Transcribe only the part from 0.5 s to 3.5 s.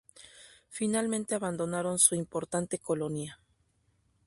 Finalmente abandonaron su importante colonia.